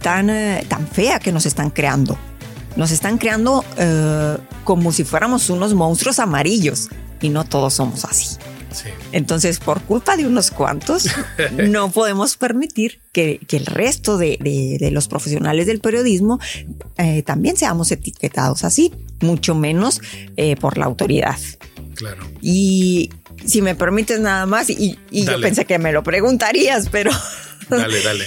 tan, 0.00 0.30
eh, 0.30 0.64
tan 0.68 0.86
fea 0.86 1.18
que 1.18 1.32
nos 1.32 1.46
están 1.46 1.70
creando. 1.70 2.16
Nos 2.76 2.90
están 2.90 3.18
creando 3.18 3.64
eh, 3.78 4.36
como 4.64 4.92
si 4.92 5.04
fuéramos 5.04 5.48
unos 5.48 5.74
monstruos 5.74 6.18
amarillos 6.18 6.88
y 7.20 7.30
no 7.30 7.44
todos 7.44 7.74
somos 7.74 8.04
así. 8.04 8.36
Entonces, 9.12 9.58
por 9.58 9.82
culpa 9.82 10.16
de 10.16 10.26
unos 10.26 10.50
cuantos, 10.50 11.08
no 11.52 11.90
podemos 11.90 12.36
permitir 12.36 13.00
que, 13.12 13.40
el 13.50 13.66
resto 13.66 14.18
de, 14.18 14.90
los 14.92 15.08
profesionales 15.08 15.66
del 15.66 15.80
periodismo 15.80 16.38
eh, 16.98 17.22
también 17.22 17.56
seamos 17.56 17.90
etiquetados 17.90 18.64
así, 18.64 18.92
mucho 19.20 19.54
menos 19.54 20.00
eh, 20.36 20.56
por 20.56 20.78
la 20.78 20.86
autoridad. 20.86 21.38
Claro. 21.94 22.26
Y 22.42 23.10
si 23.44 23.62
me 23.62 23.74
permites 23.74 24.20
nada 24.20 24.46
más, 24.46 24.68
y, 24.70 24.98
yo 25.10 25.40
pensé 25.40 25.64
que 25.64 25.78
me 25.78 25.92
lo 25.92 26.02
preguntarías, 26.02 26.88
pero... 26.90 27.10
Dale, 27.68 28.02
dale. 28.02 28.24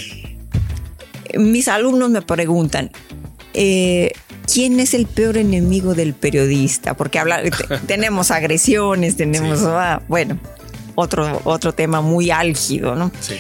Mis 1.38 1.68
alumnos 1.68 2.10
me 2.10 2.24
preguntan, 2.24 2.92
eh, 3.54 4.12
¿quién 4.52 4.80
es 4.80 4.94
el 4.94 5.06
peor 5.06 5.38
enemigo 5.38 5.96
del 5.96 6.14
periodista? 6.14 6.96
Porque 6.96 7.22
tenemos 7.88 8.32
agresiones, 8.32 9.16
tenemos, 9.16 9.62
ah, 9.64 10.02
bueno, 10.08 10.40
otro, 10.96 11.42
otro 11.44 11.74
tema 11.74 12.02
muy 12.02 12.32
álgido, 12.32 12.96
¿no? 12.96 13.12
Sí. 13.20 13.36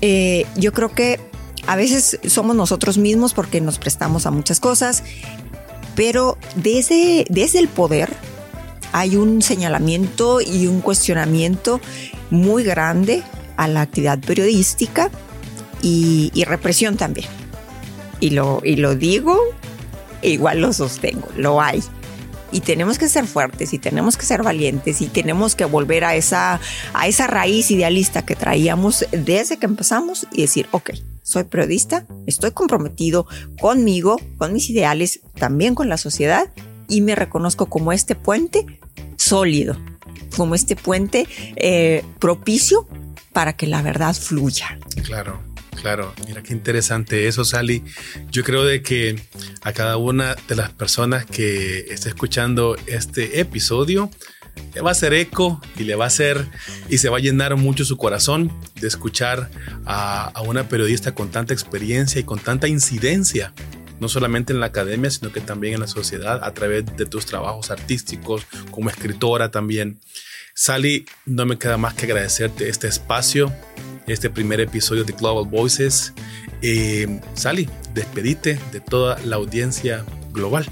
Eh, 0.00 0.46
yo 0.56 0.72
creo 0.72 0.94
que 0.94 1.20
a 1.66 1.76
veces 1.76 2.18
somos 2.26 2.54
nosotros 2.54 2.98
mismos 2.98 3.34
porque 3.34 3.60
nos 3.60 3.78
prestamos 3.78 4.26
a 4.26 4.30
muchas 4.30 4.60
cosas, 4.60 5.02
pero 5.94 6.38
desde, 6.54 7.26
desde 7.28 7.58
el 7.58 7.68
poder 7.68 8.10
hay 8.92 9.16
un 9.16 9.42
señalamiento 9.42 10.40
y 10.40 10.66
un 10.66 10.80
cuestionamiento 10.80 11.80
muy 12.30 12.62
grande 12.62 13.22
a 13.56 13.68
la 13.68 13.82
actividad 13.82 14.18
periodística 14.20 15.10
y, 15.82 16.30
y 16.32 16.44
represión 16.44 16.96
también. 16.96 17.26
Y 18.20 18.30
lo, 18.30 18.60
y 18.64 18.76
lo 18.76 18.94
digo 18.94 19.38
igual 20.22 20.60
lo 20.60 20.72
sostengo, 20.72 21.28
lo 21.36 21.60
hay. 21.60 21.82
y 22.50 22.60
tenemos 22.60 22.98
que 22.98 23.08
ser 23.08 23.26
fuertes 23.26 23.74
y 23.74 23.78
tenemos 23.78 24.16
que 24.16 24.24
ser 24.24 24.42
valientes 24.42 25.02
y 25.02 25.06
tenemos 25.08 25.54
que 25.54 25.66
volver 25.66 26.04
a 26.04 26.14
esa, 26.16 26.60
a 26.94 27.06
esa 27.06 27.26
raíz 27.26 27.70
idealista 27.70 28.24
que 28.24 28.36
traíamos 28.36 29.04
desde 29.12 29.58
que 29.58 29.66
empezamos 29.66 30.26
y 30.32 30.40
decir, 30.42 30.66
ok, 30.70 30.92
soy 31.22 31.44
periodista, 31.44 32.06
estoy 32.26 32.52
comprometido 32.52 33.26
conmigo, 33.60 34.18
con 34.38 34.54
mis 34.54 34.70
ideales, 34.70 35.20
también 35.34 35.74
con 35.74 35.90
la 35.90 35.98
sociedad 35.98 36.50
y 36.88 37.02
me 37.02 37.14
reconozco 37.14 37.66
como 37.66 37.92
este 37.92 38.14
puente 38.14 38.64
sólido, 39.16 39.76
como 40.34 40.54
este 40.54 40.74
puente 40.74 41.28
eh, 41.56 42.02
propicio 42.18 42.88
para 43.34 43.52
que 43.52 43.66
la 43.66 43.82
verdad 43.82 44.14
fluya. 44.14 44.78
Claro. 45.04 45.38
Claro, 45.80 46.12
mira 46.26 46.42
qué 46.42 46.52
interesante 46.52 47.28
eso, 47.28 47.44
Sally. 47.44 47.84
Yo 48.30 48.42
creo 48.42 48.64
de 48.64 48.82
que 48.82 49.20
a 49.62 49.72
cada 49.72 49.96
una 49.96 50.34
de 50.48 50.56
las 50.56 50.70
personas 50.70 51.24
que 51.24 51.86
esté 51.90 52.08
escuchando 52.08 52.76
este 52.86 53.40
episodio 53.40 54.10
le 54.74 54.80
va 54.80 54.90
a 54.90 54.92
hacer 54.92 55.14
eco 55.14 55.60
y 55.76 55.84
le 55.84 55.94
va 55.94 56.04
a 56.04 56.08
hacer 56.08 56.46
y 56.88 56.98
se 56.98 57.08
va 57.08 57.18
a 57.18 57.20
llenar 57.20 57.54
mucho 57.56 57.84
su 57.84 57.96
corazón 57.96 58.52
de 58.80 58.88
escuchar 58.88 59.50
a, 59.86 60.24
a 60.24 60.42
una 60.42 60.68
periodista 60.68 61.14
con 61.14 61.30
tanta 61.30 61.54
experiencia 61.54 62.20
y 62.20 62.24
con 62.24 62.40
tanta 62.40 62.66
incidencia 62.66 63.54
no 64.00 64.08
solamente 64.08 64.52
en 64.52 64.60
la 64.60 64.66
academia, 64.66 65.10
sino 65.10 65.32
que 65.32 65.40
también 65.40 65.74
en 65.74 65.80
la 65.80 65.86
sociedad 65.86 66.40
a 66.42 66.54
través 66.54 66.84
de 66.96 67.06
tus 67.06 67.26
trabajos 67.26 67.70
artísticos, 67.70 68.46
como 68.70 68.90
escritora 68.90 69.50
también. 69.50 69.98
Sally, 70.54 71.04
no 71.26 71.46
me 71.46 71.58
queda 71.58 71.76
más 71.78 71.94
que 71.94 72.06
agradecerte 72.06 72.68
este 72.68 72.88
espacio, 72.88 73.52
este 74.08 74.30
primer 74.30 74.60
episodio 74.60 75.04
de 75.04 75.12
Global 75.12 75.46
Voices. 75.46 76.12
Eh, 76.62 77.20
Sally, 77.34 77.68
despedite 77.94 78.58
de 78.72 78.80
toda 78.80 79.18
la 79.24 79.36
audiencia 79.36 80.04
global. 80.32 80.66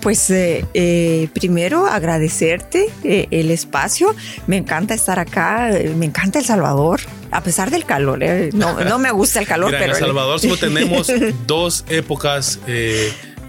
Pues 0.00 0.30
eh, 0.30 0.64
eh, 0.74 1.28
primero 1.32 1.86
agradecerte 1.86 2.86
eh, 3.02 3.26
el 3.30 3.50
espacio. 3.50 4.14
Me 4.46 4.56
encanta 4.56 4.94
estar 4.94 5.18
acá, 5.18 5.70
me 5.96 6.06
encanta 6.06 6.38
El 6.38 6.44
Salvador, 6.44 7.00
a 7.30 7.42
pesar 7.42 7.70
del 7.70 7.84
calor. 7.84 8.20
No, 8.54 8.80
no 8.84 8.98
me 8.98 9.10
gusta 9.10 9.40
el 9.40 9.46
calor, 9.46 9.66
Mira, 9.72 9.80
pero 9.80 9.92
en 9.92 9.98
El 9.98 10.06
Salvador 10.06 10.40
solo 10.40 10.56
tenemos 10.56 11.10
dos 11.46 11.84
épocas, 11.88 12.60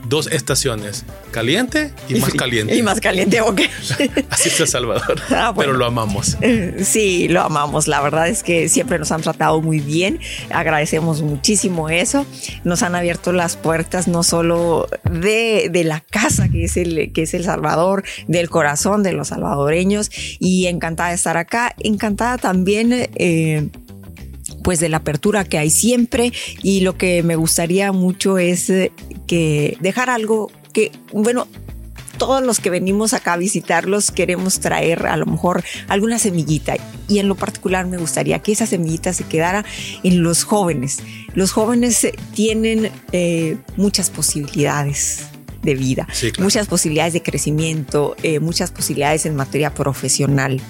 dos 0.10 0.28
estaciones, 0.28 1.06
caliente 1.32 1.94
y 2.10 2.16
más 2.16 2.34
caliente. 2.34 2.76
Y 2.76 2.82
más 2.82 3.00
caliente, 3.00 3.40
ok. 3.42 3.62
Así 4.30 4.50
es 4.50 4.60
El 4.60 4.68
Salvador, 4.68 5.22
Ah, 5.30 5.52
bueno. 5.52 5.72
pero 5.72 5.74
lo 5.78 5.86
amamos. 5.86 6.38
Sí, 6.84 7.28
lo 7.28 7.42
amamos. 7.42 7.88
La 7.88 8.02
verdad 8.02 8.28
es 8.28 8.44
que 8.44 8.68
siempre 8.70 8.98
nos 9.00 9.12
han 9.12 9.22
tratado 9.22 9.62
muy 9.62 9.80
bien. 9.80 10.20
Agradecemos 10.50 11.22
muchísimo 11.22 11.90
eso. 11.90 12.26
Nos 12.64 12.84
han 12.84 12.96
abierto 12.96 13.32
las 13.32 13.56
puertas 13.56 14.08
no 14.08 14.24
solo 14.24 14.88
de, 15.10 15.70
de 15.72 15.84
la 15.84 16.02
casa 16.02 16.50
que 16.50 16.66
es, 16.66 16.78
el, 16.78 17.12
que 17.14 17.24
es 17.24 17.34
El 17.34 17.44
Salvador, 17.44 18.04
del 18.28 18.50
corazón 18.50 19.04
de 19.04 19.14
los 19.14 19.30
salvadoreños. 19.30 20.10
Y 20.40 20.66
encantada 20.68 21.10
de 21.10 21.16
estar 21.16 21.38
acá. 21.38 21.76
Encantada 21.80 22.38
también. 22.38 22.92
eh, 23.16 23.70
pues 24.64 24.80
de 24.80 24.90
la 24.90 24.98
apertura 24.98 25.44
que 25.44 25.58
hay 25.58 25.70
siempre 25.70 26.32
y 26.64 26.82
lo 26.82 26.98
que 26.98 27.24
me 27.24 27.36
gustaría 27.36 27.92
mucho 27.92 28.38
es 28.38 28.70
eh, 28.70 28.92
que 29.28 29.78
dejar 29.80 30.10
algo 30.10 30.52
que, 30.74 30.92
bueno, 31.14 31.48
todos 32.20 32.44
los 32.44 32.60
que 32.60 32.70
venimos 32.70 33.14
acá 33.14 33.34
a 33.34 33.38
visitarlos 33.38 34.12
queremos 34.12 34.60
traer 34.60 35.08
a 35.08 35.16
lo 35.18 35.26
mejor 35.26 35.64
alguna 35.88 36.20
semillita 36.20 36.76
y 37.08 37.20
en 37.20 37.30
lo 37.30 37.36
particular 37.36 37.88
me 37.88 37.98
gustaría 37.98 38.40
que 38.40 38.52
esa 38.52 38.68
semillita 38.68 39.14
se 39.14 39.24
quedara 39.24 39.66
en 40.04 40.22
los 40.22 40.44
jóvenes. 40.44 41.00
Los 41.34 41.52
jóvenes 41.52 42.04
eh, 42.04 42.14
tienen 42.36 42.92
eh, 43.14 43.58
muchas 43.78 44.10
posibilidades 44.10 45.28
de 45.64 45.76
vida, 45.76 46.08
Sí, 46.12 46.32
claro. 46.32 46.44
muchas 46.46 46.68
posibilidades 46.68 47.14
de 47.14 47.24
crecimiento, 47.24 48.16
eh, 48.22 48.40
muchas 48.40 48.72
posibilidades 48.72 49.26
en 49.26 49.36
materia 49.36 49.74
profesional. 49.74 50.62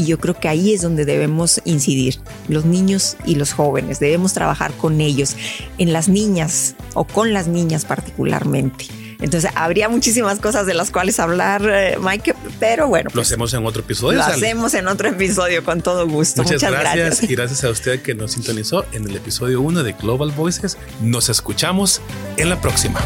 Y 0.00 0.06
yo 0.06 0.18
creo 0.18 0.32
que 0.32 0.48
ahí 0.48 0.72
es 0.72 0.80
donde 0.80 1.04
debemos 1.04 1.60
incidir, 1.66 2.20
los 2.48 2.64
niños 2.64 3.18
y 3.26 3.34
los 3.34 3.52
jóvenes. 3.52 4.00
Debemos 4.00 4.32
trabajar 4.32 4.72
con 4.72 5.02
ellos, 5.02 5.36
en 5.76 5.92
las 5.92 6.08
niñas 6.08 6.74
o 6.94 7.04
con 7.04 7.34
las 7.34 7.48
niñas 7.48 7.84
particularmente. 7.84 8.86
Entonces, 9.20 9.50
habría 9.54 9.90
muchísimas 9.90 10.38
cosas 10.38 10.64
de 10.64 10.72
las 10.72 10.90
cuales 10.90 11.20
hablar, 11.20 11.60
eh, 11.70 11.98
Mike, 12.00 12.34
pero 12.58 12.88
bueno, 12.88 13.10
Lo 13.10 13.16
pues, 13.16 13.26
hacemos 13.28 13.52
en 13.52 13.66
otro 13.66 13.82
episodio. 13.82 14.16
lo 14.16 14.24
Sally. 14.24 14.36
hacemos 14.42 14.72
en 14.72 14.88
otro 14.88 15.08
episodio 15.10 15.62
con 15.62 15.82
todo 15.82 16.08
gusto. 16.08 16.42
Muchas, 16.42 16.62
Muchas, 16.62 16.70
gracias. 16.70 16.96
gracias. 16.96 17.30
y 17.30 17.34
gracias 17.34 17.64
a 17.64 17.68
usted 17.68 18.00
que 18.00 18.14
nos 18.14 18.32
sintonizó 18.32 18.86
en 18.92 19.06
el 19.06 19.14
episodio 19.14 19.60
1 19.60 19.82
de 19.82 19.92
Global 19.92 20.30
Voices. 20.30 20.78
Nos 21.02 21.28
escuchamos 21.28 22.00
en 22.38 22.48
la 22.48 22.58
próxima. 22.58 22.98